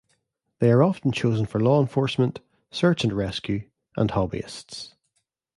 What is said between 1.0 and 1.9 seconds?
chosen for law